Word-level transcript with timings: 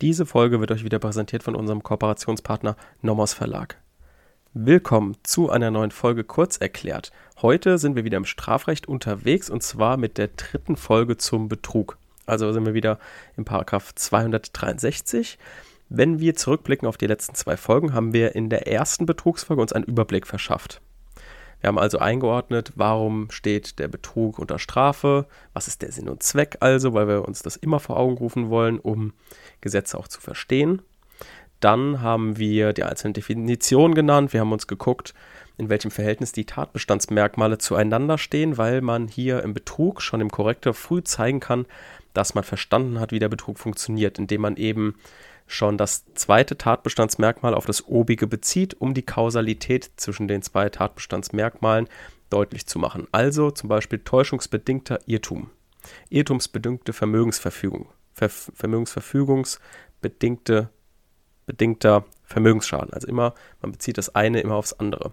Diese 0.00 0.26
Folge 0.26 0.58
wird 0.58 0.72
euch 0.72 0.82
wieder 0.82 0.98
präsentiert 0.98 1.44
von 1.44 1.54
unserem 1.54 1.84
Kooperationspartner 1.84 2.76
Nomos 3.00 3.32
Verlag. 3.32 3.80
Willkommen 4.52 5.16
zu 5.22 5.50
einer 5.50 5.70
neuen 5.70 5.92
Folge 5.92 6.24
kurz 6.24 6.56
erklärt. 6.56 7.12
Heute 7.40 7.78
sind 7.78 7.94
wir 7.94 8.04
wieder 8.04 8.16
im 8.16 8.24
Strafrecht 8.24 8.88
unterwegs 8.88 9.48
und 9.48 9.62
zwar 9.62 9.96
mit 9.96 10.18
der 10.18 10.28
dritten 10.28 10.76
Folge 10.76 11.16
zum 11.16 11.46
Betrug. 11.48 11.96
Also 12.26 12.52
sind 12.52 12.66
wir 12.66 12.74
wieder 12.74 12.98
im 13.36 13.44
Paragraph 13.44 13.94
263. 13.94 15.38
Wenn 15.88 16.18
wir 16.18 16.34
zurückblicken 16.34 16.88
auf 16.88 16.96
die 16.96 17.06
letzten 17.06 17.36
zwei 17.36 17.56
Folgen, 17.56 17.94
haben 17.94 18.12
wir 18.12 18.34
in 18.34 18.50
der 18.50 18.66
ersten 18.66 19.06
Betrugsfolge 19.06 19.62
uns 19.62 19.72
einen 19.72 19.84
Überblick 19.84 20.26
verschafft. 20.26 20.80
Wir 21.64 21.68
haben 21.68 21.78
also 21.78 21.98
eingeordnet, 21.98 22.72
warum 22.74 23.30
steht 23.30 23.78
der 23.78 23.88
Betrug 23.88 24.38
unter 24.38 24.58
Strafe, 24.58 25.24
was 25.54 25.66
ist 25.66 25.80
der 25.80 25.92
Sinn 25.92 26.10
und 26.10 26.22
Zweck 26.22 26.58
also, 26.60 26.92
weil 26.92 27.08
wir 27.08 27.26
uns 27.26 27.40
das 27.40 27.56
immer 27.56 27.80
vor 27.80 27.96
Augen 27.96 28.18
rufen 28.18 28.50
wollen, 28.50 28.78
um 28.78 29.14
Gesetze 29.62 29.96
auch 29.96 30.06
zu 30.06 30.20
verstehen. 30.20 30.82
Dann 31.60 32.02
haben 32.02 32.36
wir 32.36 32.74
die 32.74 32.84
einzelnen 32.84 33.14
Definitionen 33.14 33.94
genannt. 33.94 34.34
Wir 34.34 34.40
haben 34.40 34.52
uns 34.52 34.66
geguckt, 34.66 35.14
in 35.56 35.70
welchem 35.70 35.90
Verhältnis 35.90 36.32
die 36.32 36.44
Tatbestandsmerkmale 36.44 37.56
zueinander 37.56 38.18
stehen, 38.18 38.58
weil 38.58 38.82
man 38.82 39.08
hier 39.08 39.42
im 39.42 39.54
Betrug 39.54 40.02
schon 40.02 40.20
im 40.20 40.30
Korrektor 40.30 40.74
früh 40.74 41.02
zeigen 41.02 41.40
kann, 41.40 41.64
dass 42.12 42.34
man 42.34 42.44
verstanden 42.44 43.00
hat, 43.00 43.10
wie 43.10 43.20
der 43.20 43.30
Betrug 43.30 43.58
funktioniert, 43.58 44.18
indem 44.18 44.42
man 44.42 44.56
eben 44.56 44.96
schon 45.46 45.78
das 45.78 46.04
zweite 46.14 46.56
Tatbestandsmerkmal 46.56 47.54
auf 47.54 47.66
das 47.66 47.86
obige 47.86 48.26
bezieht, 48.26 48.80
um 48.80 48.94
die 48.94 49.02
Kausalität 49.02 49.90
zwischen 49.96 50.28
den 50.28 50.42
zwei 50.42 50.68
Tatbestandsmerkmalen 50.68 51.88
deutlich 52.30 52.66
zu 52.66 52.78
machen. 52.78 53.08
Also 53.12 53.50
zum 53.50 53.68
Beispiel 53.68 54.00
täuschungsbedingter 54.00 55.00
Irrtum, 55.06 55.50
irrtumsbedingte 56.08 56.92
Vermögensverfügung, 56.92 57.88
Ver 58.12 58.28
Vermögensverfügungsbedingte 58.28 60.70
bedingter 61.46 62.04
Vermögensschaden. 62.24 62.92
Also 62.92 63.06
immer, 63.06 63.34
man 63.60 63.72
bezieht 63.72 63.98
das 63.98 64.14
eine 64.14 64.40
immer 64.40 64.54
aufs 64.54 64.72
andere. 64.72 65.12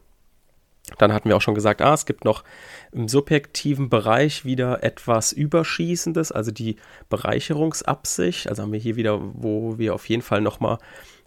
Dann 0.97 1.13
hatten 1.13 1.29
wir 1.29 1.37
auch 1.37 1.41
schon 1.41 1.55
gesagt, 1.55 1.81
ah, 1.81 1.93
es 1.93 2.05
gibt 2.05 2.25
noch 2.25 2.43
im 2.91 3.07
subjektiven 3.07 3.89
Bereich 3.89 4.45
wieder 4.45 4.83
etwas 4.83 5.31
Überschießendes, 5.31 6.31
also 6.31 6.51
die 6.51 6.75
Bereicherungsabsicht. 7.09 8.47
Also 8.47 8.63
haben 8.63 8.71
wir 8.71 8.79
hier 8.79 8.95
wieder, 8.95 9.19
wo 9.21 9.77
wir 9.77 9.93
auf 9.93 10.07
jeden 10.09 10.21
Fall 10.21 10.41
nochmal 10.41 10.77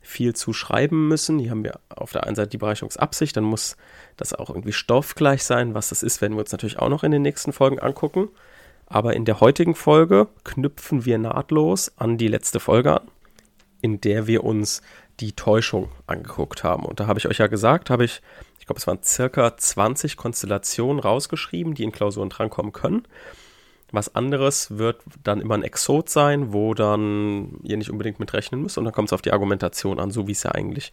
viel 0.04 0.34
zu 0.34 0.52
schreiben 0.52 1.08
müssen. 1.08 1.38
Hier 1.38 1.50
haben 1.50 1.64
wir 1.64 1.80
auf 1.88 2.12
der 2.12 2.24
einen 2.24 2.36
Seite 2.36 2.50
die 2.50 2.58
Bereicherungsabsicht, 2.58 3.36
dann 3.36 3.44
muss 3.44 3.76
das 4.16 4.34
auch 4.34 4.50
irgendwie 4.50 4.72
stoffgleich 4.72 5.44
sein. 5.44 5.74
Was 5.74 5.88
das 5.88 6.02
ist, 6.02 6.20
werden 6.20 6.34
wir 6.34 6.40
uns 6.40 6.52
natürlich 6.52 6.78
auch 6.78 6.90
noch 6.90 7.02
in 7.02 7.10
den 7.10 7.22
nächsten 7.22 7.52
Folgen 7.52 7.80
angucken. 7.80 8.28
Aber 8.86 9.14
in 9.14 9.24
der 9.24 9.40
heutigen 9.40 9.74
Folge 9.74 10.28
knüpfen 10.44 11.04
wir 11.04 11.18
nahtlos 11.18 11.92
an 11.96 12.18
die 12.18 12.28
letzte 12.28 12.60
Folge 12.60 13.00
an, 13.00 13.08
in 13.80 14.00
der 14.00 14.26
wir 14.26 14.44
uns 14.44 14.82
die 15.20 15.32
Täuschung 15.32 15.90
angeguckt 16.06 16.64
haben. 16.64 16.84
Und 16.84 17.00
da 17.00 17.06
habe 17.06 17.18
ich 17.18 17.26
euch 17.26 17.38
ja 17.38 17.46
gesagt, 17.46 17.88
habe 17.88 18.04
ich 18.04 18.20
ich 18.64 18.66
glaube, 18.66 18.78
es 18.78 18.86
waren 18.86 19.02
circa 19.02 19.54
20 19.58 20.16
Konstellationen 20.16 20.98
rausgeschrieben, 20.98 21.74
die 21.74 21.84
in 21.84 21.92
Klausuren 21.92 22.30
drankommen 22.30 22.72
können. 22.72 23.06
Was 23.92 24.14
anderes 24.14 24.78
wird 24.78 25.02
dann 25.22 25.42
immer 25.42 25.52
ein 25.52 25.62
Exot 25.62 26.08
sein, 26.08 26.54
wo 26.54 26.72
dann 26.72 27.60
ihr 27.62 27.76
nicht 27.76 27.90
unbedingt 27.90 28.20
mit 28.20 28.32
rechnen 28.32 28.62
müsst. 28.62 28.78
Und 28.78 28.84
dann 28.84 28.94
kommt 28.94 29.10
es 29.10 29.12
auf 29.12 29.20
die 29.20 29.34
Argumentation 29.34 30.00
an, 30.00 30.10
so 30.10 30.26
wie 30.28 30.32
es 30.32 30.44
ja 30.44 30.52
eigentlich 30.52 30.92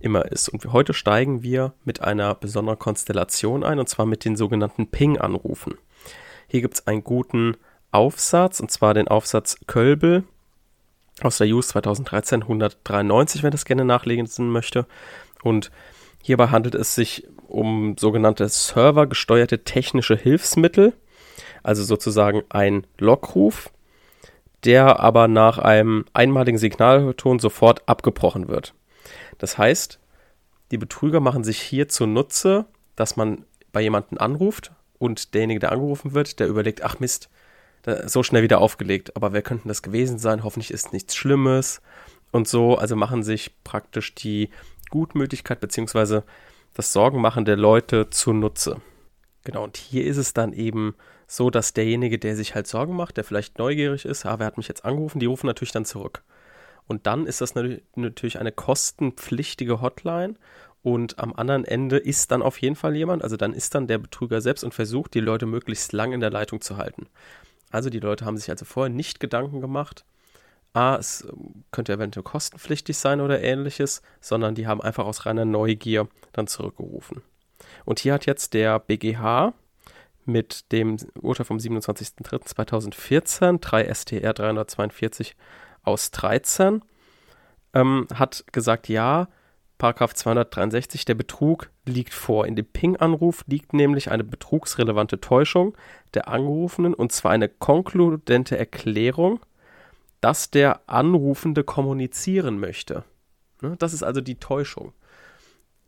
immer 0.00 0.24
ist. 0.24 0.48
Und 0.48 0.72
heute 0.72 0.92
steigen 0.92 1.44
wir 1.44 1.72
mit 1.84 2.00
einer 2.00 2.34
besonderen 2.34 2.80
Konstellation 2.80 3.62
ein, 3.62 3.78
und 3.78 3.88
zwar 3.88 4.06
mit 4.06 4.24
den 4.24 4.34
sogenannten 4.34 4.88
Ping-Anrufen. 4.88 5.78
Hier 6.48 6.62
gibt 6.62 6.74
es 6.74 6.86
einen 6.88 7.04
guten 7.04 7.56
Aufsatz, 7.92 8.58
und 8.58 8.72
zwar 8.72 8.92
den 8.92 9.06
Aufsatz 9.06 9.56
Kölbel 9.68 10.24
aus 11.22 11.38
der 11.38 11.46
JUS 11.46 11.68
2013 11.68 12.42
193, 12.42 13.44
wer 13.44 13.52
das 13.52 13.64
gerne 13.64 13.84
nachlesen 13.84 14.50
möchte. 14.50 14.88
Und 15.44 15.70
Hierbei 16.26 16.46
handelt 16.48 16.74
es 16.74 16.94
sich 16.94 17.28
um 17.48 17.96
sogenannte 17.98 18.48
servergesteuerte 18.48 19.62
technische 19.62 20.16
Hilfsmittel, 20.16 20.94
also 21.62 21.84
sozusagen 21.84 22.42
ein 22.48 22.86
Lockruf, 22.96 23.70
der 24.64 25.00
aber 25.00 25.28
nach 25.28 25.58
einem 25.58 26.06
einmaligen 26.14 26.56
Signalton 26.56 27.40
sofort 27.40 27.86
abgebrochen 27.86 28.48
wird. 28.48 28.72
Das 29.36 29.58
heißt, 29.58 30.00
die 30.70 30.78
Betrüger 30.78 31.20
machen 31.20 31.44
sich 31.44 31.60
hier 31.60 31.90
zunutze, 31.90 32.64
dass 32.96 33.16
man 33.16 33.44
bei 33.72 33.82
jemandem 33.82 34.16
anruft 34.16 34.72
und 34.98 35.34
derjenige, 35.34 35.60
der 35.60 35.72
angerufen 35.72 36.14
wird, 36.14 36.40
der 36.40 36.48
überlegt, 36.48 36.82
ach 36.82 37.00
Mist, 37.00 37.28
so 38.06 38.22
schnell 38.22 38.42
wieder 38.42 38.62
aufgelegt, 38.62 39.14
aber 39.14 39.34
wer 39.34 39.42
könnte 39.42 39.68
das 39.68 39.82
gewesen 39.82 40.18
sein? 40.18 40.42
Hoffentlich 40.42 40.70
ist 40.70 40.94
nichts 40.94 41.14
Schlimmes 41.14 41.82
und 42.30 42.48
so. 42.48 42.78
Also 42.78 42.96
machen 42.96 43.22
sich 43.22 43.62
praktisch 43.62 44.14
die 44.14 44.48
Gutmütigkeit 44.94 45.58
bzw. 45.58 46.20
das 46.74 46.92
Sorgenmachen 46.92 47.44
der 47.44 47.56
Leute 47.56 48.10
zunutze. 48.10 48.80
Genau, 49.42 49.64
und 49.64 49.76
hier 49.76 50.04
ist 50.04 50.18
es 50.18 50.34
dann 50.34 50.52
eben 50.52 50.94
so, 51.26 51.50
dass 51.50 51.72
derjenige, 51.72 52.20
der 52.20 52.36
sich 52.36 52.54
halt 52.54 52.68
Sorgen 52.68 52.94
macht, 52.94 53.16
der 53.16 53.24
vielleicht 53.24 53.58
neugierig 53.58 54.04
ist, 54.04 54.24
ah, 54.24 54.38
wer 54.38 54.46
hat 54.46 54.56
mich 54.56 54.68
jetzt 54.68 54.84
angerufen, 54.84 55.18
die 55.18 55.26
rufen 55.26 55.48
natürlich 55.48 55.72
dann 55.72 55.84
zurück. 55.84 56.22
Und 56.86 57.08
dann 57.08 57.26
ist 57.26 57.40
das 57.40 57.56
natürlich 57.56 58.38
eine 58.38 58.52
kostenpflichtige 58.52 59.80
Hotline 59.80 60.36
und 60.82 61.18
am 61.18 61.32
anderen 61.32 61.64
Ende 61.64 61.96
ist 61.96 62.30
dann 62.30 62.42
auf 62.42 62.58
jeden 62.58 62.76
Fall 62.76 62.94
jemand, 62.94 63.24
also 63.24 63.36
dann 63.36 63.52
ist 63.52 63.74
dann 63.74 63.88
der 63.88 63.98
Betrüger 63.98 64.40
selbst 64.40 64.62
und 64.62 64.74
versucht, 64.74 65.14
die 65.14 65.20
Leute 65.20 65.46
möglichst 65.46 65.92
lang 65.92 66.12
in 66.12 66.20
der 66.20 66.30
Leitung 66.30 66.60
zu 66.60 66.76
halten. 66.76 67.08
Also 67.72 67.90
die 67.90 68.00
Leute 68.00 68.24
haben 68.24 68.36
sich 68.36 68.48
also 68.50 68.64
vorher 68.64 68.94
nicht 68.94 69.18
Gedanken 69.18 69.60
gemacht, 69.60 70.04
ah, 70.74 70.96
es 70.96 71.26
könnte 71.70 71.94
eventuell 71.94 72.24
kostenpflichtig 72.24 72.98
sein 72.98 73.20
oder 73.20 73.40
ähnliches, 73.40 74.02
sondern 74.20 74.54
die 74.54 74.66
haben 74.66 74.82
einfach 74.82 75.06
aus 75.06 75.24
reiner 75.24 75.46
Neugier 75.46 76.08
dann 76.32 76.46
zurückgerufen. 76.46 77.22
Und 77.84 78.00
hier 78.00 78.12
hat 78.12 78.26
jetzt 78.26 78.52
der 78.54 78.80
BGH 78.80 79.54
mit 80.26 80.72
dem 80.72 80.96
Urteil 81.20 81.46
vom 81.46 81.58
27.03.2014, 81.58 83.60
3 83.60 83.94
STR 83.94 84.34
342 84.34 85.36
aus 85.82 86.10
13, 86.10 86.82
ähm, 87.74 88.08
hat 88.12 88.44
gesagt, 88.52 88.88
ja, 88.88 89.28
Paragraph 89.78 90.14
263, 90.14 91.04
der 91.04 91.14
Betrug 91.14 91.70
liegt 91.84 92.14
vor. 92.14 92.46
In 92.46 92.56
dem 92.56 92.66
Ping-Anruf 92.66 93.44
liegt 93.46 93.72
nämlich 93.72 94.10
eine 94.10 94.24
betrugsrelevante 94.24 95.20
Täuschung 95.20 95.76
der 96.14 96.28
Angerufenen 96.28 96.94
und 96.94 97.12
zwar 97.12 97.32
eine 97.32 97.48
konkludente 97.48 98.56
Erklärung 98.56 99.40
dass 100.24 100.50
der 100.50 100.80
Anrufende 100.88 101.64
kommunizieren 101.64 102.58
möchte. 102.58 103.04
Ne, 103.60 103.76
das 103.78 103.92
ist 103.92 104.02
also 104.02 104.22
die 104.22 104.36
Täuschung. 104.36 104.94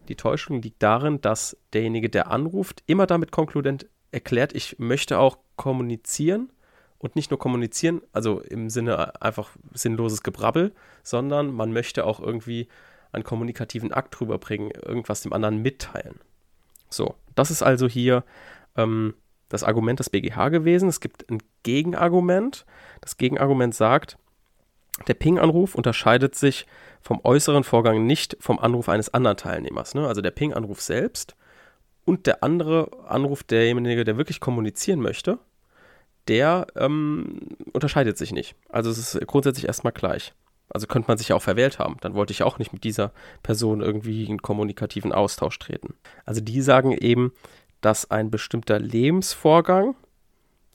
Die 0.09 0.15
Täuschung 0.15 0.61
liegt 0.61 0.83
darin, 0.83 1.23
dass 1.23 1.57
derjenige, 1.73 2.11
der 2.11 2.31
anruft, 2.31 2.83
immer 2.87 3.07
damit 3.07 3.33
konkludent 3.33 3.87
erklärt, 4.11 4.55
ich 4.55 4.79
möchte 4.79 5.19
auch 5.19 5.39
kommunizieren 5.57 6.53
und 6.99 7.17
nicht 7.17 7.31
nur 7.31 7.39
kommunizieren, 7.39 8.03
also 8.13 8.41
im 8.41 8.69
Sinne 8.69 9.23
einfach 9.23 9.57
sinnloses 9.73 10.23
Gebrabbel, 10.23 10.75
sondern 11.03 11.51
man 11.51 11.73
möchte 11.73 12.05
auch 12.05 12.21
irgendwie 12.21 12.69
einen 13.13 13.25
kommunikativen 13.25 13.91
Akt 13.91 14.21
rüberbringen, 14.21 14.71
irgendwas 14.71 15.23
dem 15.23 15.33
anderen 15.33 15.63
mitteilen. 15.63 16.21
So, 16.91 17.15
das 17.35 17.51
ist 17.51 17.63
also 17.63 17.89
hier 17.89 18.23
ähm, 18.77 19.15
das 19.49 19.65
Argument 19.65 19.99
des 19.99 20.11
BGH 20.11 20.51
gewesen. 20.51 20.91
Es 20.91 21.01
gibt 21.01 21.31
ein 21.31 21.39
Gegenargument. 21.63 22.67
Das 23.01 23.17
Gegenargument 23.17 23.75
sagt, 23.75 24.19
der 25.09 25.15
Ping-Anruf 25.15 25.75
unterscheidet 25.75 26.35
sich 26.35 26.67
vom 27.01 27.21
äußeren 27.23 27.65
Vorgang 27.65 28.07
nicht 28.07 28.37
vom 28.41 28.59
Anruf 28.59 28.89
eines 28.89 29.13
anderen 29.13 29.37
Teilnehmers. 29.37 29.95
Ne? 29.95 30.07
Also 30.07 30.23
der 30.23 30.31
Ping-Anruf 30.31 30.81
selbst 30.81 31.37
und 32.05 32.27
der 32.27 32.43
andere 32.43 32.91
Anruf 33.07 33.43
derjenige, 33.43 34.05
der 34.05 34.17
wirklich 34.17 34.41
kommunizieren 34.41 35.01
möchte, 35.01 35.39
der 36.29 36.67
ähm, 36.77 37.41
unterscheidet 37.73 38.19
sich 38.19 38.33
nicht. 38.33 38.57
Also 38.69 38.91
es 38.91 38.99
ist 38.99 39.27
grundsätzlich 39.27 39.67
erstmal 39.67 39.93
gleich. 39.93 40.33
Also 40.69 40.89
könnte 40.89 41.09
man 41.09 41.19
sich 41.19 41.29
ja 41.29 41.37
auch 41.37 41.43
verwählt 41.43 41.79
haben. 41.79 41.97
Dann 42.01 42.15
wollte 42.15 42.33
ich 42.33 42.43
auch 42.43 42.59
nicht 42.59 42.73
mit 42.73 42.83
dieser 42.83 43.13
Person 43.43 43.81
irgendwie 43.81 44.25
in 44.25 44.43
kommunikativen 44.43 45.13
Austausch 45.13 45.59
treten. 45.59 45.95
Also 46.25 46.41
die 46.41 46.61
sagen 46.61 46.93
eben, 46.93 47.33
dass 47.81 48.11
ein 48.11 48.31
bestimmter 48.31 48.81
Lebensvorgang 48.81 49.95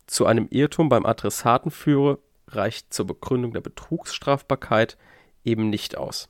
zu 0.07 0.25
einem 0.25 0.47
Irrtum 0.49 0.87
beim 0.87 1.05
Adressaten 1.05 1.71
führe, 1.71 2.19
reicht 2.55 2.93
zur 2.93 3.07
Begründung 3.07 3.53
der 3.53 3.61
Betrugsstrafbarkeit 3.61 4.97
eben 5.43 5.69
nicht 5.69 5.97
aus. 5.97 6.29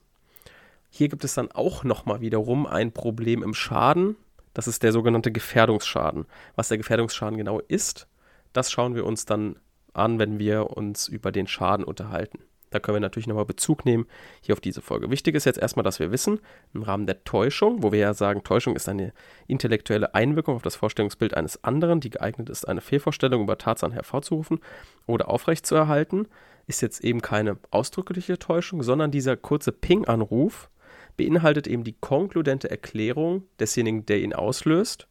Hier 0.90 1.08
gibt 1.08 1.24
es 1.24 1.34
dann 1.34 1.52
auch 1.52 1.84
nochmal 1.84 2.22
wiederum 2.22 2.66
ein 2.68 2.92
Problem 2.92 3.44
im 3.44 3.54
Schaden. 3.54 4.18
Das 4.54 4.68
ist 4.68 4.84
der 4.84 4.92
sogenannte 4.92 5.32
Gefährdungsschaden. 5.32 6.26
Was 6.56 6.68
der 6.68 6.78
Gefährdungsschaden 6.78 7.38
genau 7.38 7.60
ist, 7.60 8.08
das 8.52 8.72
schauen 8.72 8.96
wir 8.96 9.06
uns 9.06 9.26
dann 9.26 9.56
an, 9.94 10.20
wenn 10.20 10.40
wir 10.40 10.72
uns 10.78 11.08
über 11.08 11.32
den 11.32 11.48
Schaden 11.48 11.86
unterhalten. 11.86 12.40
Da 12.72 12.80
können 12.80 12.96
wir 12.96 13.02
natürlich 13.02 13.28
nochmal 13.28 13.46
Bezug 13.46 13.86
nehmen 13.86 14.08
hier 14.42 14.54
auf 14.54 14.60
diese 14.60 14.82
Folge. 14.82 15.12
Wichtig 15.12 15.36
ist 15.36 15.46
jetzt 15.46 15.60
erstmal, 15.60 15.84
dass 15.84 16.00
wir 16.00 16.12
wissen, 16.12 16.40
im 16.74 16.84
Rahmen 16.84 17.06
der 17.06 17.24
Täuschung, 17.24 17.84
wo 17.84 17.92
wir 17.92 18.00
ja 18.00 18.14
sagen, 18.14 18.44
Täuschung 18.44 18.76
ist 18.76 18.90
eine 18.90 19.14
intellektuelle 19.48 20.16
Einwirkung 20.16 20.56
auf 20.56 20.62
das 20.64 20.76
Vorstellungsbild 20.76 21.36
eines 21.36 21.64
anderen, 21.64 22.00
die 22.00 22.10
geeignet 22.10 22.50
ist, 22.50 22.68
eine 22.68 22.82
Fehlvorstellung 22.82 23.44
über 23.44 23.58
Tatsachen 23.58 23.94
hervorzurufen 23.94 24.60
oder 25.06 25.30
aufrechtzuerhalten, 25.30 26.28
ist 26.68 26.82
jetzt 26.82 27.04
eben 27.04 27.22
keine 27.22 27.58
ausdrückliche 27.70 28.40
Täuschung, 28.40 28.84
sondern 28.84 29.12
dieser 29.12 29.36
kurze 29.36 29.72
Ping-Anruf 29.72 30.70
beinhaltet 31.18 31.68
eben 31.68 31.84
die 31.84 31.96
konkludente 32.00 32.72
Erklärung 32.72 33.44
desjenigen, 33.60 34.06
der 34.06 34.22
ihn 34.22 34.34
auslöst, 34.34 35.08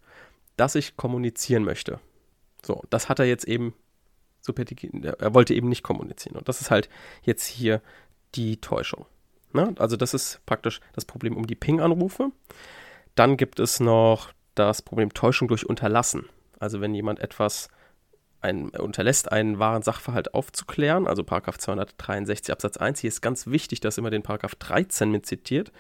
dass 0.56 0.75
ich 0.75 0.97
kommunizieren 0.97 1.65
möchte. 1.65 2.01
So, 2.65 2.83
das 2.91 3.09
hat 3.09 3.19
er 3.19 3.27
jetzt 3.27 3.47
eben, 3.47 3.75
er 4.47 5.35
wollte 5.35 5.55
eben 5.55 5.69
nicht 5.69 5.83
kommunizieren. 5.83 6.37
Und 6.37 6.49
das 6.49 6.61
ist 6.61 6.71
halt 6.71 6.89
jetzt 7.23 7.47
hier 7.47 7.83
die 8.35 8.59
Täuschung. 8.59 9.07
Ne? 9.53 9.75
Also 9.79 9.97
das 9.97 10.15
ist 10.15 10.41
praktisch 10.47 10.81
das 10.95 11.05
Problem 11.05 11.37
um 11.37 11.47
die 11.47 11.55
Ping-Anrufe. 11.55 12.31
Dann 13.15 13.37
gibt 13.37 13.61
es 13.61 13.81
noch 13.81 14.33
das 14.55 14.83
Problem 14.83 15.13
Täuschung 15.13 15.49
durch 15.49 15.67
Unterlassen. 15.67 16.29
Also 16.59 16.81
wenn 16.81 16.95
jemand 16.95 17.21
etwas 17.21 17.69
ein, 18.41 18.71
unterlässt, 18.71 19.31
einen 19.31 19.59
wahren 19.59 19.83
Sachverhalt 19.83 20.35
aufzuklären, 20.35 21.07
also 21.07 21.25
Paragraph 21.25 21.59
263 21.59 22.53
Absatz 22.53 22.77
1. 22.77 23.01
Hier 23.01 23.09
ist 23.09 23.21
ganz 23.21 23.47
wichtig, 23.47 23.81
dass 23.81 23.99
immer 23.99 24.11
den 24.11 24.23
Paragraph 24.23 24.55
13 24.55 25.11
mit 25.11 25.27
zitiert, 25.27 25.73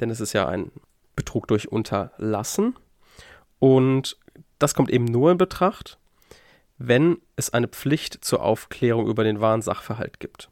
denn 0.00 0.10
es 0.10 0.20
ist 0.20 0.32
ja 0.32 0.46
ein 0.46 0.70
Betrug 1.16 1.48
durch 1.48 1.70
Unterlassen. 1.70 2.76
Und 3.58 4.18
das 4.58 4.74
kommt 4.74 4.90
eben 4.90 5.04
nur 5.04 5.32
in 5.32 5.38
Betracht, 5.38 5.98
wenn 6.78 7.18
es 7.36 7.50
eine 7.50 7.68
Pflicht 7.68 8.24
zur 8.24 8.42
Aufklärung 8.42 9.06
über 9.06 9.24
den 9.24 9.40
wahren 9.40 9.62
Sachverhalt 9.62 10.20
gibt. 10.20 10.48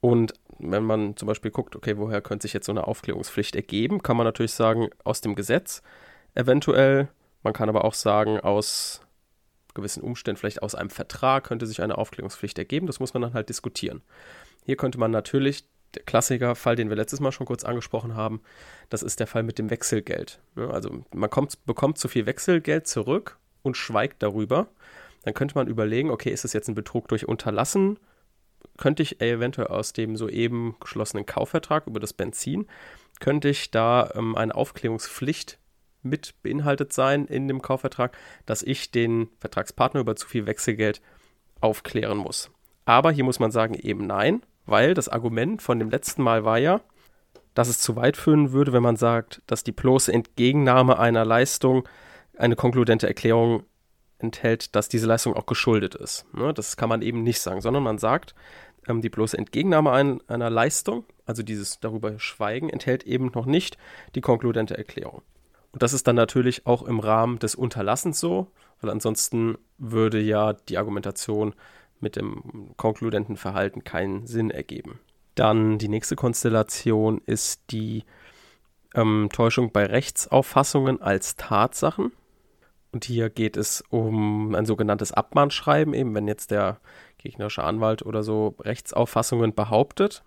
Und 0.00 0.34
wenn 0.58 0.84
man 0.84 1.16
zum 1.16 1.26
Beispiel 1.26 1.50
guckt, 1.50 1.76
okay, 1.76 1.96
woher 1.96 2.20
könnte 2.20 2.42
sich 2.42 2.52
jetzt 2.52 2.66
so 2.66 2.72
eine 2.72 2.86
Aufklärungspflicht 2.86 3.56
ergeben, 3.56 4.02
kann 4.02 4.16
man 4.16 4.24
natürlich 4.24 4.52
sagen, 4.52 4.88
aus 5.04 5.20
dem 5.20 5.34
Gesetz 5.34 5.82
eventuell. 6.34 7.08
Man 7.42 7.52
kann 7.52 7.68
aber 7.68 7.84
auch 7.84 7.94
sagen, 7.94 8.40
aus 8.40 9.00
gewissen 9.74 10.02
Umständen, 10.02 10.38
vielleicht 10.38 10.62
aus 10.62 10.74
einem 10.74 10.90
Vertrag, 10.90 11.44
könnte 11.44 11.66
sich 11.66 11.82
eine 11.82 11.98
Aufklärungspflicht 11.98 12.58
ergeben. 12.58 12.86
Das 12.86 13.00
muss 13.00 13.14
man 13.14 13.22
dann 13.22 13.34
halt 13.34 13.48
diskutieren. 13.48 14.02
Hier 14.64 14.76
könnte 14.76 14.98
man 14.98 15.10
natürlich, 15.10 15.64
der 15.94 16.02
Klassikerfall, 16.02 16.76
den 16.76 16.88
wir 16.88 16.96
letztes 16.96 17.20
Mal 17.20 17.32
schon 17.32 17.46
kurz 17.46 17.64
angesprochen 17.64 18.16
haben, 18.16 18.40
das 18.88 19.02
ist 19.02 19.20
der 19.20 19.26
Fall 19.26 19.42
mit 19.42 19.58
dem 19.58 19.70
Wechselgeld. 19.70 20.40
Also 20.56 21.04
man 21.14 21.30
kommt, 21.30 21.64
bekommt 21.66 21.98
zu 21.98 22.08
viel 22.08 22.26
Wechselgeld 22.26 22.86
zurück 22.86 23.38
und 23.66 23.76
schweigt 23.76 24.22
darüber. 24.22 24.68
Dann 25.24 25.34
könnte 25.34 25.56
man 25.56 25.66
überlegen, 25.66 26.10
okay, 26.10 26.30
ist 26.30 26.44
es 26.44 26.52
jetzt 26.52 26.68
ein 26.68 26.74
Betrug 26.74 27.08
durch 27.08 27.26
Unterlassen? 27.26 27.98
Könnte 28.78 29.02
ich 29.02 29.20
eventuell 29.20 29.68
aus 29.68 29.92
dem 29.92 30.16
soeben 30.16 30.76
geschlossenen 30.80 31.26
Kaufvertrag 31.26 31.86
über 31.86 32.00
das 32.00 32.12
Benzin, 32.12 32.66
könnte 33.20 33.48
ich 33.48 33.70
da 33.70 34.10
ähm, 34.14 34.36
eine 34.36 34.54
Aufklärungspflicht 34.54 35.58
mit 36.02 36.34
beinhaltet 36.42 36.92
sein 36.92 37.26
in 37.26 37.48
dem 37.48 37.62
Kaufvertrag, 37.62 38.16
dass 38.44 38.62
ich 38.62 38.90
den 38.90 39.28
Vertragspartner 39.40 40.00
über 40.00 40.16
zu 40.16 40.28
viel 40.28 40.46
Wechselgeld 40.46 41.00
aufklären 41.60 42.18
muss. 42.18 42.50
Aber 42.84 43.10
hier 43.10 43.24
muss 43.24 43.40
man 43.40 43.50
sagen, 43.50 43.74
eben 43.74 44.06
nein, 44.06 44.42
weil 44.66 44.94
das 44.94 45.08
Argument 45.08 45.62
von 45.62 45.78
dem 45.78 45.90
letzten 45.90 46.22
Mal 46.22 46.44
war 46.44 46.58
ja, 46.58 46.80
dass 47.54 47.68
es 47.68 47.80
zu 47.80 47.96
weit 47.96 48.16
führen 48.16 48.52
würde, 48.52 48.72
wenn 48.72 48.82
man 48.82 48.96
sagt, 48.96 49.42
dass 49.46 49.64
die 49.64 49.72
bloße 49.72 50.12
Entgegennahme 50.12 50.98
einer 50.98 51.24
Leistung 51.24 51.88
eine 52.36 52.56
konkludente 52.56 53.06
Erklärung 53.06 53.64
enthält, 54.18 54.74
dass 54.74 54.88
diese 54.88 55.06
Leistung 55.06 55.34
auch 55.34 55.46
geschuldet 55.46 55.94
ist. 55.94 56.26
Ne, 56.34 56.54
das 56.54 56.76
kann 56.76 56.88
man 56.88 57.02
eben 57.02 57.22
nicht 57.22 57.40
sagen, 57.40 57.60
sondern 57.60 57.82
man 57.82 57.98
sagt, 57.98 58.34
ähm, 58.88 59.00
die 59.00 59.08
bloße 59.08 59.36
Entgegennahme 59.36 59.92
einer 60.26 60.50
Leistung, 60.50 61.04
also 61.26 61.42
dieses 61.42 61.80
darüber 61.80 62.18
Schweigen, 62.18 62.70
enthält 62.70 63.04
eben 63.04 63.30
noch 63.34 63.46
nicht 63.46 63.76
die 64.14 64.20
konkludente 64.20 64.76
Erklärung. 64.76 65.22
Und 65.72 65.82
das 65.82 65.92
ist 65.92 66.06
dann 66.06 66.16
natürlich 66.16 66.66
auch 66.66 66.82
im 66.82 67.00
Rahmen 67.00 67.38
des 67.38 67.54
Unterlassens 67.54 68.18
so, 68.18 68.50
weil 68.80 68.90
ansonsten 68.90 69.58
würde 69.78 70.20
ja 70.20 70.54
die 70.54 70.78
Argumentation 70.78 71.54
mit 72.00 72.16
dem 72.16 72.72
konkludenten 72.76 73.36
Verhalten 73.36 73.84
keinen 73.84 74.26
Sinn 74.26 74.50
ergeben. 74.50 75.00
Dann 75.34 75.78
die 75.78 75.88
nächste 75.88 76.16
Konstellation 76.16 77.20
ist 77.26 77.70
die 77.70 78.04
ähm, 78.94 79.28
Täuschung 79.32 79.70
bei 79.70 79.84
Rechtsauffassungen 79.84 81.02
als 81.02 81.36
Tatsachen. 81.36 82.12
Und 82.96 83.04
hier 83.04 83.28
geht 83.28 83.58
es 83.58 83.84
um 83.90 84.54
ein 84.54 84.64
sogenanntes 84.64 85.12
Abmahnschreiben, 85.12 85.92
eben 85.92 86.14
wenn 86.14 86.26
jetzt 86.26 86.50
der 86.50 86.80
gegnerische 87.18 87.62
Anwalt 87.62 88.00
oder 88.00 88.22
so 88.22 88.56
Rechtsauffassungen 88.58 89.54
behauptet. 89.54 90.24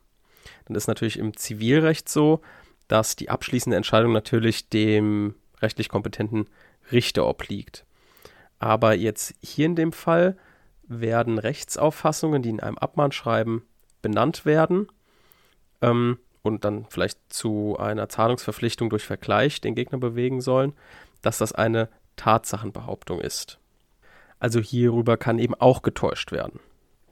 Dann 0.65 0.75
ist 0.75 0.85
natürlich 0.85 1.17
im 1.17 1.35
Zivilrecht 1.35 2.07
so, 2.07 2.41
dass 2.87 3.15
die 3.15 3.31
abschließende 3.31 3.75
Entscheidung 3.75 4.13
natürlich 4.13 4.69
dem 4.69 5.33
rechtlich 5.63 5.89
kompetenten 5.89 6.45
Richter 6.91 7.25
obliegt. 7.25 7.87
Aber 8.59 8.93
jetzt 8.93 9.33
hier 9.41 9.65
in 9.65 9.75
dem 9.75 9.91
Fall 9.91 10.37
werden 10.83 11.39
Rechtsauffassungen, 11.39 12.43
die 12.43 12.49
in 12.49 12.59
einem 12.59 12.77
Abmahnschreiben 12.77 13.63
benannt 14.03 14.45
werden 14.45 14.89
ähm, 15.81 16.19
und 16.43 16.65
dann 16.65 16.85
vielleicht 16.87 17.17
zu 17.33 17.77
einer 17.79 18.09
Zahlungsverpflichtung 18.09 18.91
durch 18.91 19.07
Vergleich 19.07 19.59
den 19.59 19.73
Gegner 19.73 19.97
bewegen 19.97 20.39
sollen, 20.39 20.73
dass 21.23 21.39
das 21.39 21.51
eine 21.51 21.89
Tatsachenbehauptung 22.19 23.21
ist. 23.21 23.59
Also 24.39 24.59
hierüber 24.59 25.17
kann 25.17 25.39
eben 25.39 25.55
auch 25.55 25.81
getäuscht 25.81 26.31
werden. 26.31 26.59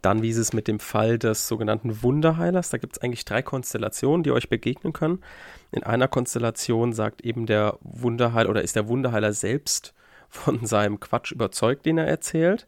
Dann, 0.02 0.22
wie 0.22 0.30
ist 0.30 0.38
es 0.38 0.54
mit 0.54 0.68
dem 0.68 0.80
Fall 0.80 1.18
des 1.18 1.48
sogenannten 1.48 2.04
Wunderheilers? 2.04 2.70
Da 2.70 2.78
gibt 2.78 2.98
es 2.98 3.02
eigentlich 3.02 3.26
drei 3.26 3.42
Konstellationen, 3.42 4.24
die 4.24 4.32
euch 4.32 4.50
begegnen 4.50 4.94
können. 4.94 5.24
In 5.72 5.84
einer 5.84 6.08
Konstellation 6.08 6.94
sagt 6.94 7.22
eben 7.22 7.46
der 7.46 7.78
Wunderheiler 7.82 8.50
oder 8.50 8.62
ist 8.62 8.76
der 8.76 8.88
Wunderheiler 8.88 9.34
selbst 9.34 9.94
von 10.30 10.66
seinem 10.66 11.00
Quatsch 11.00 11.32
überzeugt, 11.32 11.86
den 11.86 11.98
er 11.98 12.08
erzählt. 12.08 12.68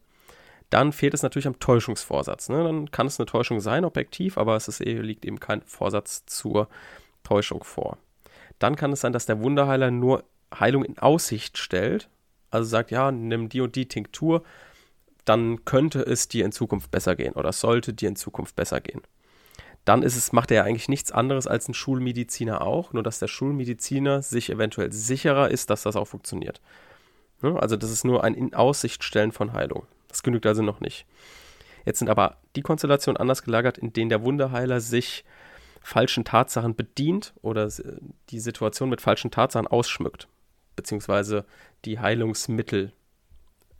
Dann 0.70 0.92
fehlt 0.92 1.14
es 1.14 1.24
natürlich 1.24 1.48
am 1.48 1.60
Täuschungsvorsatz. 1.60 2.50
Ne? 2.50 2.64
Dann 2.64 2.92
kann 2.92 3.08
es 3.08 3.20
eine 3.20 3.26
Täuschung 3.26 3.60
sein, 3.60 3.86
objektiv, 3.86 4.38
aber 4.38 4.56
es 4.56 4.68
ist, 4.68 4.80
liegt 4.80 5.26
eben 5.26 5.40
kein 5.40 5.62
Vorsatz 5.64 6.26
zur 6.26 6.70
Täuschung 7.24 7.64
vor. 7.64 7.98
Dann 8.60 8.76
kann 8.76 8.92
es 8.92 9.02
sein, 9.02 9.14
dass 9.14 9.26
der 9.26 9.42
Wunderheiler 9.42 9.92
nur 9.92 10.24
Heilung 10.58 10.84
in 10.84 10.98
Aussicht 10.98 11.58
stellt. 11.58 12.10
Also 12.51 12.69
sagt, 12.69 12.92
ja, 12.92 13.12
nimm 13.12 13.50
die 13.50 13.62
und 13.62 13.75
die 13.75 13.88
Tinktur, 13.88 14.44
dann 15.25 15.66
könnte 15.66 16.01
es 16.01 16.28
dir 16.28 16.46
in 16.46 16.51
Zukunft 16.51 16.92
besser 16.92 17.16
gehen 17.16 17.34
oder 17.34 17.51
sollte 17.51 17.94
dir 17.94 18.10
in 18.10 18.16
Zukunft 18.16 18.56
besser 18.56 18.81
gehen. 18.81 19.01
Dann 19.86 20.04
ist 20.04 20.16
es, 20.16 20.34
macht 20.34 20.51
er 20.51 20.57
ja 20.57 20.63
eigentlich 20.63 20.90
nichts 20.90 21.12
anderes 21.12 21.48
als 21.48 21.68
ein 21.68 21.74
Schulmediziner 21.74 22.62
auch, 22.62 22.94
nur 22.94 23.04
dass 23.04 23.19
der 23.19 23.28
Schulmediziner 23.28 24.22
sich 24.22 24.50
eventuell 24.50 24.92
sicherer 24.92 25.50
ist, 25.50 25.69
dass 25.69 25.84
das 25.84 25.96
auch 25.96 26.06
funktioniert. 26.06 26.62
Also 27.42 27.78
das 27.78 27.92
ist 27.92 28.04
nur 28.04 28.24
ein 28.24 28.34
in 28.34 28.54
Aussicht 28.54 29.04
stellen 29.04 29.31
von 29.31 29.54
Heilung. 29.54 29.86
Das 30.10 30.24
genügt 30.24 30.45
also 30.45 30.62
noch 30.62 30.80
nicht. 30.81 31.06
Jetzt 31.86 32.00
sind 32.00 32.10
aber 32.10 32.38
die 32.56 32.62
Konstellationen 32.62 33.18
anders 33.18 33.44
gelagert, 33.44 33.78
in 33.78 33.94
denen 33.94 34.10
der 34.10 34.24
Wunderheiler 34.24 34.81
sich 34.81 35.24
falschen 35.81 36.25
Tatsachen 36.25 36.75
bedient 36.75 37.33
oder 37.42 37.71
die 38.30 38.40
Situation 38.40 38.90
mit 38.90 39.00
falschen 39.00 39.31
Tatsachen 39.31 39.68
ausschmückt, 39.68 40.28
beziehungsweise 40.80 41.45
die 41.83 42.00
Heilungsmittel 42.00 42.94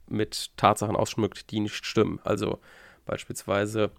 mit 0.08 0.52
Tatsachen 0.58 0.98
ausschmückt, 0.98 1.50
die 1.52 1.62
nicht 1.62 1.86
stimmen. 1.86 2.20
Also 2.26 2.60
beispielsweise, 3.06 3.92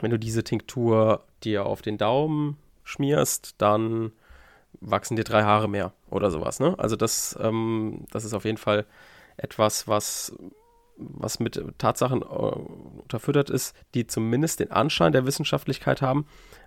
wenn 0.00 0.12
du 0.12 0.18
diese 0.20 0.44
Tinktur 0.44 1.24
dir 1.42 1.66
auf 1.66 1.82
den 1.82 1.98
Daumen 1.98 2.58
schmierst, 2.84 3.56
dann 3.58 4.12
wachsen 4.80 5.16
dir 5.16 5.24
drei 5.24 5.42
Haare 5.42 5.68
mehr 5.68 5.92
oder 6.10 6.30
sowas. 6.30 6.60
Ne? 6.60 6.78
Also 6.78 6.94
das, 6.94 7.36
ähm, 7.40 8.04
das 8.10 8.24
ist 8.24 8.34
auf 8.34 8.44
jeden 8.44 8.58
Fall 8.58 8.86
etwas, 9.36 9.88
was, 9.88 10.32
was 10.96 11.40
mit 11.40 11.60
Tatsachen 11.78 12.22
äh, 12.22 12.24
unterfüttert 12.24 13.50
ist, 13.50 13.74
die 13.94 14.06
zumindest 14.06 14.60
den 14.60 14.70
Anschein 14.70 15.12
der 15.12 15.26
Wissenschaftlichkeit 15.26 16.02
haben, 16.02 16.26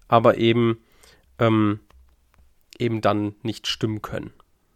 aber 0.09 0.37
eben, 0.37 0.83
ähm, 1.39 1.79
eben 2.77 2.99
dann 2.99 3.35
nicht 3.41 3.67
stimmen 3.67 4.01
können. 4.01 4.33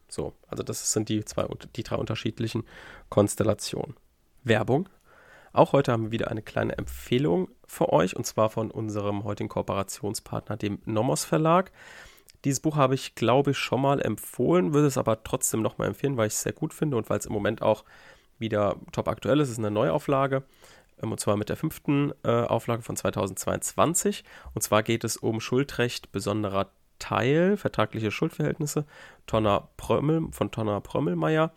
So, 0.09 0.33
also 0.47 0.63
das 0.63 0.91
sind 0.91 1.09
die 1.09 1.23
zwei, 1.25 1.47
die 1.75 1.83
drei 1.83 1.95
unterschiedlichen 1.95 2.63
Konstellationen. 3.09 3.95
Werbung. 4.43 4.89
Auch 5.51 5.73
heute 5.73 5.91
haben 5.91 6.05
wir 6.05 6.11
wieder 6.11 6.29
eine 6.29 6.41
kleine 6.41 6.77
Empfehlung 6.77 7.49
für 7.67 7.91
euch 7.91 8.15
und 8.15 8.25
zwar 8.25 8.49
von 8.49 8.71
unserem 8.71 9.23
heutigen 9.23 9.49
Kooperationspartner, 9.49 10.57
dem 10.57 10.79
Nomos 10.85 11.25
Verlag. 11.25 11.71
Dieses 12.45 12.59
Buch 12.59 12.75
habe 12.75 12.95
ich, 12.95 13.15
glaube 13.15 13.51
ich, 13.51 13.57
schon 13.57 13.81
mal 13.81 14.01
empfohlen, 14.01 14.73
würde 14.73 14.87
es 14.87 14.97
aber 14.97 15.23
trotzdem 15.23 15.61
nochmal 15.61 15.89
empfehlen, 15.89 16.17
weil 16.17 16.27
ich 16.27 16.33
es 16.33 16.41
sehr 16.41 16.53
gut 16.53 16.73
finde 16.73 16.97
und 16.97 17.09
weil 17.09 17.19
es 17.19 17.25
im 17.25 17.33
Moment 17.33 17.61
auch 17.61 17.83
wieder 18.37 18.77
top 18.91 19.07
aktuell 19.07 19.39
ist. 19.39 19.49
Es 19.49 19.53
ist 19.53 19.57
eine 19.59 19.71
Neuauflage 19.71 20.43
ähm, 21.01 21.11
und 21.11 21.19
zwar 21.19 21.35
mit 21.35 21.49
der 21.49 21.57
fünften 21.57 22.13
äh, 22.23 22.29
Auflage 22.29 22.81
von 22.81 22.95
2022. 22.95 24.23
Und 24.53 24.61
zwar 24.61 24.83
geht 24.83 25.03
es 25.03 25.17
um 25.17 25.41
Schuldrecht 25.41 26.11
besonderer 26.11 26.71
Teil, 26.99 27.57
vertragliche 27.57 28.11
Schuldverhältnisse, 28.11 28.85
Tonner 29.25 29.69
Prömmel, 29.77 30.27
von 30.31 30.51
Tonner 30.51 30.81
Prömmelmeier. 30.81 31.51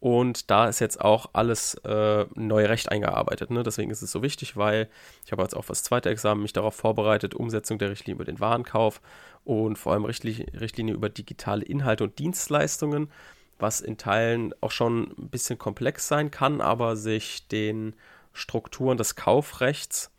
Und 0.00 0.50
da 0.50 0.66
ist 0.66 0.80
jetzt 0.80 1.02
auch 1.02 1.28
alles 1.34 1.74
äh, 1.84 2.24
neue 2.34 2.70
Recht 2.70 2.90
eingearbeitet. 2.90 3.50
Ne? 3.50 3.62
Deswegen 3.62 3.90
ist 3.90 4.00
es 4.00 4.10
so 4.10 4.22
wichtig, 4.22 4.56
weil 4.56 4.88
ich 5.26 5.32
habe 5.32 5.42
jetzt 5.42 5.54
auch 5.54 5.66
fürs 5.66 5.82
zweite 5.82 6.08
Examen 6.08 6.40
mich 6.40 6.54
darauf 6.54 6.74
vorbereitet, 6.74 7.34
Umsetzung 7.34 7.78
der 7.78 7.90
Richtlinie 7.90 8.14
über 8.14 8.24
den 8.24 8.40
Warenkauf 8.40 9.02
und 9.44 9.76
vor 9.76 9.92
allem 9.92 10.06
Richtlinie 10.06 10.94
über 10.94 11.10
digitale 11.10 11.64
Inhalte 11.64 12.04
und 12.04 12.18
Dienstleistungen, 12.18 13.10
was 13.58 13.82
in 13.82 13.98
Teilen 13.98 14.54
auch 14.62 14.70
schon 14.70 15.14
ein 15.18 15.28
bisschen 15.28 15.58
komplex 15.58 16.08
sein 16.08 16.30
kann, 16.30 16.62
aber 16.62 16.96
sich 16.96 17.46
den 17.48 17.94
Strukturen 18.32 18.96
des 18.96 19.16
Kaufrechts 19.16 20.10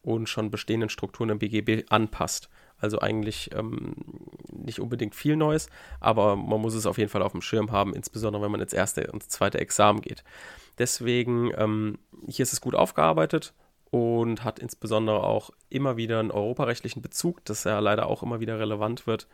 und 0.00 0.30
schon 0.30 0.50
bestehenden 0.50 0.88
Strukturen 0.88 1.28
im 1.28 1.38
BGB 1.38 1.84
anpasst. 1.90 2.48
Also 2.78 2.98
eigentlich 3.00 3.50
ähm, 3.54 3.94
nicht 4.52 4.80
unbedingt 4.80 5.14
viel 5.14 5.36
Neues, 5.36 5.68
aber 6.00 6.36
man 6.36 6.60
muss 6.60 6.74
es 6.74 6.86
auf 6.86 6.98
jeden 6.98 7.10
Fall 7.10 7.22
auf 7.22 7.32
dem 7.32 7.40
Schirm 7.40 7.72
haben, 7.72 7.94
insbesondere 7.94 8.42
wenn 8.42 8.50
man 8.50 8.60
ins 8.60 8.72
erste 8.72 9.10
und 9.10 9.30
zweite 9.30 9.58
Examen 9.58 10.00
geht. 10.02 10.24
Deswegen, 10.78 11.52
ähm, 11.56 11.98
hier 12.26 12.42
ist 12.42 12.52
es 12.52 12.60
gut 12.60 12.74
aufgearbeitet 12.74 13.54
und 13.90 14.44
hat 14.44 14.58
insbesondere 14.58 15.22
auch 15.22 15.50
immer 15.70 15.96
wieder 15.96 16.20
einen 16.20 16.30
europarechtlichen 16.30 17.02
Bezug, 17.02 17.44
das 17.44 17.64
ja 17.64 17.78
leider 17.78 18.06
auch 18.06 18.22
immer 18.22 18.40
wieder 18.40 18.58
relevant 18.58 19.06
wird. 19.06 19.26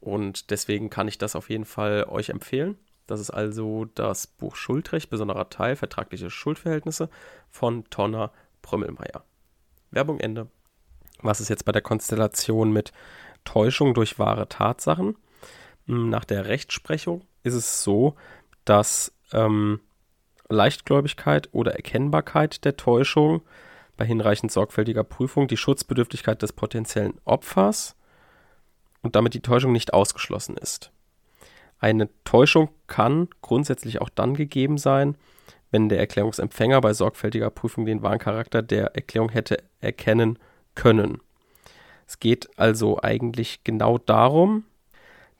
Und 0.00 0.50
deswegen 0.50 0.88
kann 0.88 1.08
ich 1.08 1.18
das 1.18 1.36
auf 1.36 1.50
jeden 1.50 1.66
Fall 1.66 2.04
euch 2.04 2.30
empfehlen. 2.30 2.78
Das 3.06 3.20
ist 3.20 3.30
also 3.30 3.86
das 3.94 4.26
Buch 4.26 4.56
Schuldrecht, 4.56 5.10
besonderer 5.10 5.50
Teil, 5.50 5.76
vertragliche 5.76 6.30
Schuldverhältnisse 6.30 7.10
von 7.50 7.84
Tonner 7.90 8.32
Prümmelmeier. 8.62 9.24
Werbung 9.90 10.20
Ende. 10.20 10.46
Was 11.22 11.40
ist 11.40 11.48
jetzt 11.48 11.64
bei 11.64 11.72
der 11.72 11.82
Konstellation 11.82 12.72
mit 12.72 12.92
Täuschung 13.44 13.94
durch 13.94 14.18
wahre 14.18 14.48
Tatsachen? 14.48 15.16
Hm, 15.86 16.08
nach 16.08 16.24
der 16.24 16.46
Rechtsprechung 16.46 17.22
ist 17.42 17.54
es 17.54 17.82
so, 17.82 18.14
dass 18.64 19.12
ähm, 19.32 19.80
Leichtgläubigkeit 20.48 21.48
oder 21.52 21.74
Erkennbarkeit 21.74 22.64
der 22.64 22.76
Täuschung 22.76 23.42
bei 23.96 24.04
hinreichend 24.04 24.50
sorgfältiger 24.50 25.04
Prüfung 25.04 25.46
die 25.46 25.56
Schutzbedürftigkeit 25.56 26.40
des 26.42 26.52
potenziellen 26.52 27.20
Opfers 27.24 27.96
und 29.02 29.16
damit 29.16 29.34
die 29.34 29.42
Täuschung 29.42 29.72
nicht 29.72 29.92
ausgeschlossen 29.92 30.56
ist. 30.56 30.90
Eine 31.78 32.08
Täuschung 32.24 32.70
kann 32.86 33.28
grundsätzlich 33.40 34.00
auch 34.00 34.10
dann 34.10 34.34
gegeben 34.34 34.76
sein, 34.76 35.16
wenn 35.70 35.88
der 35.88 35.98
Erklärungsempfänger 35.98 36.80
bei 36.80 36.92
sorgfältiger 36.92 37.50
Prüfung 37.50 37.86
den 37.86 38.02
wahren 38.02 38.18
Charakter 38.18 38.62
der 38.62 38.94
Erklärung 38.94 39.30
hätte 39.30 39.62
erkennen 39.80 40.38
können. 40.74 41.20
Es 42.06 42.18
geht 42.18 42.48
also 42.58 43.00
eigentlich 43.00 43.62
genau 43.64 43.98
darum, 43.98 44.64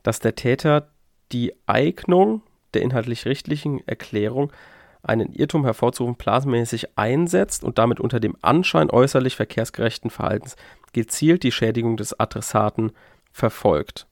dass 0.03 0.21
der 0.21 0.35
Täter 0.35 0.89
die 1.33 1.53
Eignung 1.67 2.43
der 2.75 2.83
inhaltlich 2.83 3.27
richtlichen 3.27 3.87
Erklärung 3.87 4.53
einen 5.03 5.33
Irrtum 5.33 5.65
hervorzurufen 5.65 6.17
planmäßig 6.17 6.97
einsetzt 6.97 7.65
und 7.65 7.79
damit 7.79 8.01
unter 8.01 8.21
dem 8.21 8.37
Anschein 8.43 8.91
äußerlich 8.91 9.35
verkehrsgerechten 9.35 10.11
Verhaltens 10.11 10.57
gezielt 10.93 11.43
die 11.43 11.53
Schädigung 11.53 11.97
des 11.97 12.19
Adressaten 12.19 12.93
verfolgt. 13.33 14.07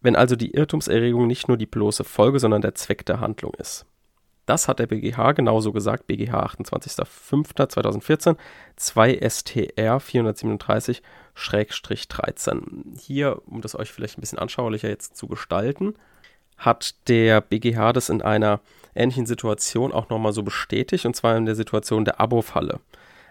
Wenn 0.00 0.16
also 0.16 0.36
die 0.36 0.52
Irrtumserregung 0.52 1.26
nicht 1.26 1.48
nur 1.48 1.58
die 1.58 1.66
bloße 1.66 2.04
Folge, 2.04 2.38
sondern 2.38 2.62
der 2.62 2.74
Zweck 2.74 3.04
der 3.04 3.20
Handlung 3.20 3.52
ist. 3.54 3.84
Das 4.50 4.66
hat 4.66 4.80
der 4.80 4.88
BGH 4.88 5.30
genauso 5.30 5.70
gesagt, 5.70 6.08
BGH 6.08 6.46
28.05.2014, 6.46 8.36
2 8.74 9.20
STR 9.28 10.00
437-13. 10.00 12.98
Hier, 12.98 13.40
um 13.46 13.60
das 13.60 13.78
euch 13.78 13.92
vielleicht 13.92 14.18
ein 14.18 14.22
bisschen 14.22 14.40
anschaulicher 14.40 14.88
jetzt 14.88 15.16
zu 15.16 15.28
gestalten, 15.28 15.94
hat 16.58 16.96
der 17.08 17.40
BGH 17.40 17.92
das 17.92 18.08
in 18.08 18.22
einer 18.22 18.58
ähnlichen 18.96 19.24
Situation 19.24 19.92
auch 19.92 20.08
nochmal 20.08 20.32
so 20.32 20.42
bestätigt, 20.42 21.06
und 21.06 21.14
zwar 21.14 21.36
in 21.36 21.46
der 21.46 21.54
Situation 21.54 22.04
der 22.04 22.18
Abo-Falle. 22.18 22.80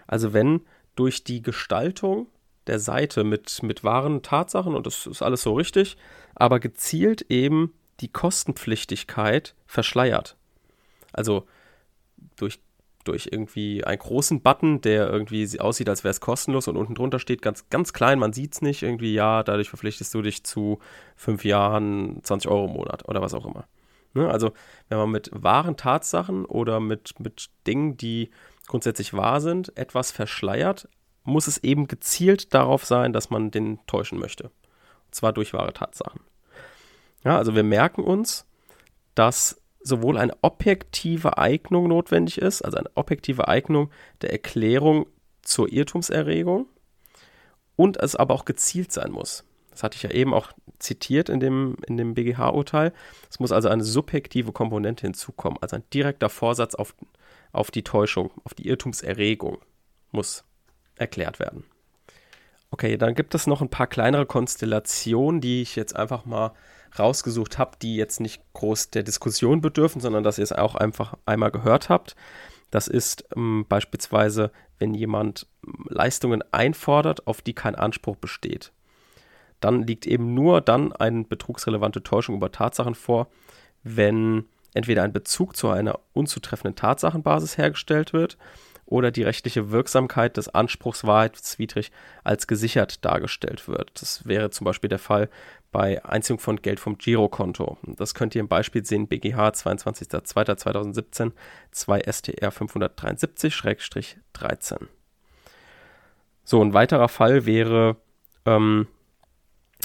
Also 0.06 0.32
wenn 0.32 0.62
durch 0.96 1.22
die 1.22 1.42
Gestaltung 1.42 2.28
der 2.66 2.78
Seite 2.78 3.24
mit, 3.24 3.62
mit 3.62 3.84
wahren 3.84 4.22
Tatsachen, 4.22 4.74
und 4.74 4.86
das 4.86 5.06
ist 5.06 5.20
alles 5.20 5.42
so 5.42 5.52
richtig, 5.52 5.98
aber 6.34 6.60
gezielt 6.60 7.26
eben 7.28 7.74
die 8.00 8.08
Kostenpflichtigkeit 8.08 9.54
verschleiert 9.66 10.38
also 11.12 11.46
durch, 12.36 12.60
durch 13.04 13.28
irgendwie 13.30 13.84
einen 13.84 13.98
großen 13.98 14.42
Button, 14.42 14.80
der 14.80 15.08
irgendwie 15.08 15.58
aussieht, 15.60 15.88
als 15.88 16.04
wäre 16.04 16.10
es 16.10 16.20
kostenlos 16.20 16.68
und 16.68 16.76
unten 16.76 16.94
drunter 16.94 17.18
steht 17.18 17.42
ganz, 17.42 17.68
ganz 17.70 17.92
klein, 17.92 18.18
man 18.18 18.32
sieht 18.32 18.54
es 18.54 18.62
nicht, 18.62 18.82
irgendwie, 18.82 19.14
ja, 19.14 19.42
dadurch 19.42 19.68
verpflichtest 19.68 20.12
du 20.14 20.22
dich 20.22 20.44
zu 20.44 20.78
fünf 21.16 21.44
Jahren 21.44 22.22
20 22.22 22.50
Euro 22.50 22.66
im 22.66 22.72
Monat 22.72 23.08
oder 23.08 23.22
was 23.22 23.34
auch 23.34 23.46
immer. 23.46 23.66
Ne? 24.14 24.28
Also, 24.28 24.52
wenn 24.88 24.98
man 24.98 25.10
mit 25.10 25.30
wahren 25.32 25.76
Tatsachen 25.76 26.44
oder 26.44 26.80
mit, 26.80 27.18
mit 27.20 27.50
Dingen, 27.66 27.96
die 27.96 28.30
grundsätzlich 28.66 29.14
wahr 29.14 29.40
sind, 29.40 29.76
etwas 29.76 30.10
verschleiert, 30.10 30.88
muss 31.24 31.46
es 31.46 31.58
eben 31.58 31.86
gezielt 31.86 32.54
darauf 32.54 32.84
sein, 32.84 33.12
dass 33.12 33.30
man 33.30 33.50
den 33.50 33.78
täuschen 33.86 34.18
möchte. 34.18 34.44
Und 34.44 35.14
zwar 35.14 35.32
durch 35.32 35.52
wahre 35.52 35.72
Tatsachen. 35.72 36.20
Ja, 37.24 37.36
also 37.36 37.54
wir 37.54 37.62
merken 37.62 38.02
uns, 38.02 38.46
dass 39.14 39.59
sowohl 39.82 40.18
eine 40.18 40.34
objektive 40.42 41.38
Eignung 41.38 41.88
notwendig 41.88 42.38
ist, 42.38 42.62
also 42.62 42.76
eine 42.76 42.90
objektive 42.94 43.48
Eignung 43.48 43.90
der 44.22 44.30
Erklärung 44.32 45.06
zur 45.42 45.72
Irrtumserregung 45.72 46.66
und 47.76 47.96
es 47.96 48.14
aber 48.14 48.34
auch 48.34 48.44
gezielt 48.44 48.92
sein 48.92 49.10
muss. 49.10 49.44
Das 49.70 49.82
hatte 49.82 49.96
ich 49.96 50.02
ja 50.02 50.10
eben 50.10 50.34
auch 50.34 50.52
zitiert 50.78 51.28
in 51.28 51.40
dem, 51.40 51.76
in 51.86 51.96
dem 51.96 52.14
BGH-Urteil. 52.14 52.92
Es 53.30 53.40
muss 53.40 53.52
also 53.52 53.68
eine 53.68 53.84
subjektive 53.84 54.52
Komponente 54.52 55.02
hinzukommen, 55.02 55.58
also 55.62 55.76
ein 55.76 55.84
direkter 55.92 56.28
Vorsatz 56.28 56.74
auf, 56.74 56.94
auf 57.52 57.70
die 57.70 57.84
Täuschung, 57.84 58.30
auf 58.44 58.54
die 58.54 58.68
Irrtumserregung 58.68 59.58
muss 60.10 60.44
erklärt 60.96 61.38
werden. 61.38 61.64
Okay, 62.70 62.96
dann 62.96 63.14
gibt 63.14 63.34
es 63.34 63.46
noch 63.46 63.62
ein 63.62 63.70
paar 63.70 63.86
kleinere 63.86 64.26
Konstellationen, 64.26 65.40
die 65.40 65.62
ich 65.62 65.76
jetzt 65.76 65.96
einfach 65.96 66.24
mal 66.24 66.52
rausgesucht 66.98 67.58
habe, 67.58 67.76
die 67.80 67.96
jetzt 67.96 68.20
nicht 68.20 68.42
groß 68.52 68.90
der 68.90 69.02
Diskussion 69.02 69.60
bedürfen, 69.60 70.00
sondern 70.00 70.24
dass 70.24 70.38
ihr 70.38 70.44
es 70.44 70.52
auch 70.52 70.74
einfach 70.74 71.14
einmal 71.26 71.50
gehört 71.50 71.88
habt. 71.88 72.16
Das 72.70 72.88
ist 72.88 73.24
ähm, 73.36 73.66
beispielsweise, 73.68 74.50
wenn 74.78 74.94
jemand 74.94 75.46
ähm, 75.66 75.86
Leistungen 75.88 76.42
einfordert, 76.52 77.26
auf 77.26 77.42
die 77.42 77.54
kein 77.54 77.74
Anspruch 77.74 78.16
besteht. 78.16 78.72
Dann 79.60 79.82
liegt 79.82 80.06
eben 80.06 80.34
nur 80.34 80.60
dann 80.60 80.92
eine 80.92 81.24
betrugsrelevante 81.24 82.02
Täuschung 82.02 82.36
über 82.36 82.50
Tatsachen 82.50 82.94
vor, 82.94 83.28
wenn 83.82 84.44
entweder 84.72 85.02
ein 85.02 85.12
Bezug 85.12 85.56
zu 85.56 85.68
einer 85.68 85.98
unzutreffenden 86.12 86.76
Tatsachenbasis 86.76 87.58
hergestellt 87.58 88.12
wird 88.12 88.38
oder 88.90 89.10
die 89.10 89.22
rechtliche 89.22 89.70
Wirksamkeit 89.70 90.36
des 90.36 90.48
Anspruchs 90.48 91.04
wahrheitswidrig 91.04 91.90
als 92.24 92.46
gesichert 92.46 93.02
dargestellt 93.04 93.68
wird. 93.68 93.90
Das 93.94 94.26
wäre 94.26 94.50
zum 94.50 94.66
Beispiel 94.66 94.88
der 94.88 94.98
Fall 94.98 95.30
bei 95.72 96.04
Einziehung 96.04 96.40
von 96.40 96.60
Geld 96.60 96.80
vom 96.80 96.98
Girokonto. 96.98 97.78
Das 97.82 98.14
könnt 98.14 98.34
ihr 98.34 98.40
im 98.40 98.48
Beispiel 98.48 98.84
sehen, 98.84 99.06
BGH 99.06 99.50
22.02.2017, 99.50 101.30
2 101.70 102.00
STR 102.00 102.52
573-13. 102.52 104.88
So, 106.42 106.60
ein 106.60 106.74
weiterer 106.74 107.08
Fall 107.08 107.46
wäre 107.46 107.96
ähm, 108.44 108.88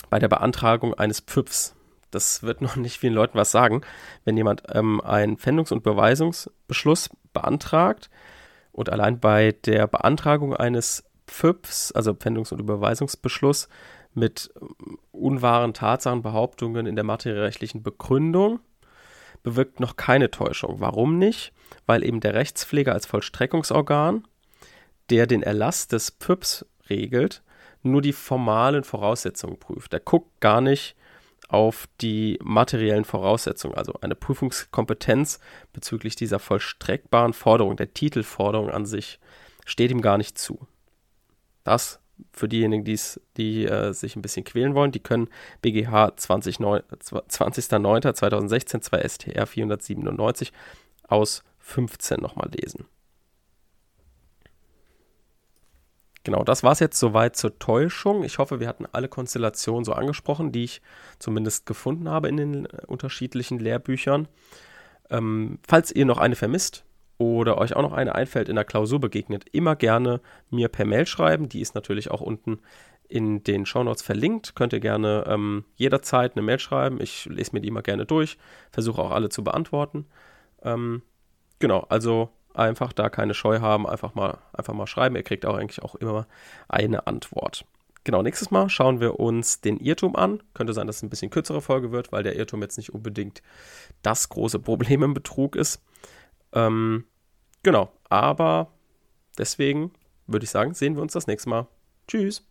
bei 0.09 0.17
der 0.17 0.29
Beantragung 0.29 0.95
eines 0.95 1.21
PFs. 1.21 1.75
Das 2.09 2.41
wird 2.41 2.61
noch 2.61 2.75
nicht 2.75 2.97
vielen 2.97 3.13
Leuten 3.13 3.37
was 3.37 3.51
sagen. 3.51 3.81
Wenn 4.23 4.35
jemand 4.35 4.63
ähm, 4.73 4.99
einen 5.01 5.37
Pfändungs- 5.37 5.71
und 5.71 5.83
Beweisungsbeschluss 5.83 7.11
beantragt 7.33 8.09
und 8.75 8.89
allein 8.89 9.21
bei 9.21 9.53
der 9.63 9.87
Beantragung 9.87 10.53
eines 10.53 11.05
PFs, 11.27 11.93
also 11.93 12.11
Pfändungs- 12.11 12.51
und 12.51 12.59
Überweisungsbeschluss, 12.59 13.69
mit 14.13 14.53
unwahren 15.11 15.73
Tatsachenbehauptungen 15.73 16.85
in 16.85 16.95
der 16.95 17.05
materiellrechtlichen 17.05 17.83
Begründung 17.83 18.59
bewirkt 19.43 19.79
noch 19.79 19.95
keine 19.95 20.29
Täuschung. 20.29 20.79
Warum 20.79 21.17
nicht? 21.17 21.53
Weil 21.85 22.03
eben 22.03 22.19
der 22.19 22.33
Rechtspfleger 22.33 22.93
als 22.93 23.05
Vollstreckungsorgan, 23.05 24.27
der 25.09 25.25
den 25.25 25.43
Erlass 25.43 25.87
des 25.87 26.11
PÜPs 26.11 26.65
regelt, 26.89 27.43
nur 27.81 28.01
die 28.01 28.13
formalen 28.13 28.83
Voraussetzungen 28.83 29.57
prüft. 29.57 29.93
Der 29.93 29.99
guckt 30.01 30.41
gar 30.41 30.59
nicht 30.59 30.95
auf 31.47 31.87
die 32.01 32.39
materiellen 32.43 33.05
Voraussetzungen, 33.05 33.75
also 33.75 33.93
eine 34.01 34.15
Prüfungskompetenz 34.15 35.39
bezüglich 35.73 36.15
dieser 36.15 36.39
vollstreckbaren 36.39 37.33
Forderung, 37.33 37.77
der 37.77 37.93
Titelforderung 37.93 38.69
an 38.69 38.85
sich, 38.85 39.19
steht 39.65 39.91
ihm 39.91 40.01
gar 40.01 40.17
nicht 40.17 40.37
zu. 40.37 40.67
Das 41.63 41.99
für 42.31 42.47
diejenigen, 42.47 42.85
die's, 42.85 43.19
die 43.37 43.65
äh, 43.65 43.91
sich 43.93 44.15
ein 44.15 44.21
bisschen 44.21 44.45
quälen 44.45 44.75
wollen, 44.75 44.91
die 44.91 45.01
können 45.01 45.27
BGH 45.61 46.13
20.09.2016 46.17 48.81
2 48.81 49.07
STR 49.07 49.45
497 49.45 50.51
aus 51.07 51.43
15 51.59 52.19
nochmal 52.21 52.49
lesen. 52.51 52.85
Genau, 56.25 56.43
das 56.43 56.63
war 56.63 56.71
es 56.73 56.79
jetzt 56.79 56.99
soweit 56.99 57.35
zur 57.37 57.57
Täuschung. 57.59 58.23
Ich 58.23 58.39
hoffe, 58.39 58.59
wir 58.59 58.67
hatten 58.67 58.87
alle 58.91 59.07
Konstellationen 59.07 59.85
so 59.85 59.93
angesprochen, 59.93 60.51
die 60.51 60.65
ich 60.65 60.81
zumindest 61.19 61.67
gefunden 61.67 62.09
habe 62.09 62.27
in 62.27 62.37
den 62.37 62.65
äh, 62.65 62.81
unterschiedlichen 62.87 63.59
Lehrbüchern. 63.59 64.27
Ähm, 65.09 65.59
falls 65.65 65.91
ihr 65.91 66.05
noch 66.05 66.17
eine 66.17 66.35
vermisst, 66.35 66.83
oder 67.17 67.57
euch 67.57 67.75
auch 67.75 67.81
noch 67.81 67.93
eine 67.93 68.13
einfällt 68.13 68.49
in 68.49 68.55
der 68.55 68.65
Klausur 68.65 68.99
begegnet, 68.99 69.45
immer 69.53 69.77
gerne 69.77 70.19
mir 70.49 70.67
per 70.67 70.85
Mail 70.85 71.05
schreiben. 71.05 71.47
Die 71.47 71.61
ist 71.61 71.73
natürlich 71.73 72.11
auch 72.11 72.19
unten 72.19 72.59
in 73.07 73.43
den 73.43 73.65
Shownotes 73.65 74.01
verlinkt. 74.01 74.55
Könnt 74.55 74.73
ihr 74.73 74.81
gerne 74.81 75.23
ähm, 75.27 75.63
jederzeit 75.75 76.33
eine 76.35 76.41
Mail 76.41 76.59
schreiben. 76.59 76.99
Ich 76.99 77.25
lese 77.25 77.51
mir 77.53 77.61
die 77.61 77.69
immer 77.69 77.83
gerne 77.83 78.05
durch, 78.05 78.37
versuche 78.71 79.01
auch 79.01 79.11
alle 79.11 79.29
zu 79.29 79.43
beantworten. 79.43 80.07
Ähm, 80.61 81.03
genau, 81.59 81.85
also 81.87 82.31
einfach 82.57 82.93
da 82.93 83.09
keine 83.09 83.33
Scheu 83.33 83.59
haben, 83.59 83.87
einfach 83.87 84.15
mal, 84.15 84.39
einfach 84.53 84.73
mal 84.73 84.87
schreiben. 84.87 85.15
Ihr 85.15 85.23
kriegt 85.23 85.45
auch 85.45 85.55
eigentlich 85.55 85.81
auch 85.81 85.95
immer 85.95 86.27
eine 86.67 87.07
Antwort. 87.07 87.65
Genau, 88.03 88.21
nächstes 88.21 88.51
Mal 88.51 88.69
schauen 88.69 88.99
wir 88.99 89.19
uns 89.19 89.61
den 89.61 89.79
Irrtum 89.79 90.15
an. 90.15 90.41
Könnte 90.53 90.73
sein, 90.73 90.85
dass 90.85 90.97
es 90.97 91.03
ein 91.03 91.09
bisschen 91.09 91.31
kürzere 91.31 91.61
Folge 91.61 91.91
wird, 91.91 92.11
weil 92.11 92.23
der 92.23 92.35
Irrtum 92.35 92.61
jetzt 92.61 92.77
nicht 92.77 92.93
unbedingt 92.93 93.41
das 94.03 94.29
große 94.29 94.59
Problem 94.59 95.01
im 95.01 95.13
Betrug 95.15 95.55
ist. 95.55 95.81
Ähm, 96.53 97.05
genau, 97.63 97.91
aber 98.09 98.71
deswegen 99.37 99.91
würde 100.27 100.43
ich 100.43 100.51
sagen, 100.51 100.75
sehen 100.75 100.95
wir 100.95 101.01
uns 101.01 101.13
das 101.13 101.27
nächste 101.27 101.49
Mal. 101.49 101.67
Tschüss. 102.07 102.43